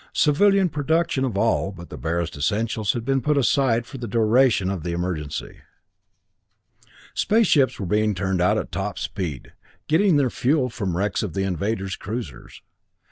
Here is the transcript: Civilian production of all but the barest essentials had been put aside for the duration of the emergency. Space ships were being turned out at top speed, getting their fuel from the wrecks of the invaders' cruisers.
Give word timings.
Civilian 0.13 0.69
production 0.69 1.23
of 1.23 1.37
all 1.37 1.71
but 1.71 1.89
the 1.91 1.95
barest 1.97 2.35
essentials 2.35 2.93
had 2.93 3.05
been 3.05 3.21
put 3.21 3.37
aside 3.37 3.85
for 3.85 3.99
the 3.99 4.07
duration 4.07 4.71
of 4.71 4.81
the 4.81 4.93
emergency. 4.93 5.59
Space 7.13 7.45
ships 7.45 7.79
were 7.79 7.85
being 7.85 8.15
turned 8.15 8.41
out 8.41 8.57
at 8.57 8.71
top 8.71 8.97
speed, 8.97 9.53
getting 9.87 10.17
their 10.17 10.31
fuel 10.31 10.69
from 10.71 10.93
the 10.93 10.97
wrecks 10.97 11.21
of 11.21 11.33
the 11.33 11.43
invaders' 11.43 11.95
cruisers. 11.97 12.63